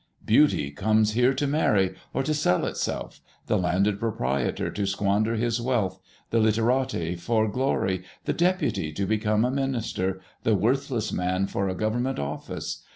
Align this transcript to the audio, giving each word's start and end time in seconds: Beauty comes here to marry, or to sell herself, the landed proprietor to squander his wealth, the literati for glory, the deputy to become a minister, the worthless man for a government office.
Beauty 0.25 0.71
comes 0.71 1.11
here 1.13 1.31
to 1.35 1.45
marry, 1.45 1.93
or 2.11 2.23
to 2.23 2.33
sell 2.33 2.65
herself, 2.65 3.21
the 3.45 3.55
landed 3.55 3.99
proprietor 3.99 4.71
to 4.71 4.87
squander 4.87 5.35
his 5.35 5.61
wealth, 5.61 5.99
the 6.31 6.39
literati 6.39 7.15
for 7.15 7.47
glory, 7.47 8.01
the 8.25 8.33
deputy 8.33 8.91
to 8.93 9.05
become 9.05 9.45
a 9.45 9.51
minister, 9.51 10.19
the 10.41 10.55
worthless 10.55 11.13
man 11.13 11.45
for 11.45 11.69
a 11.69 11.75
government 11.75 12.17
office. 12.17 12.83